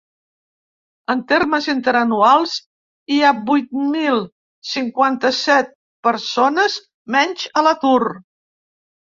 En 1.13 1.19
termes 1.31 1.67
interanuals, 1.73 2.55
hi 3.15 3.19
ha 3.27 3.33
vuit 3.51 3.69
mil 3.97 4.19
cinquanta-set 4.71 5.71
persones 6.11 6.81
menys 7.19 7.47
a 7.63 7.67
l’atur. 7.69 8.03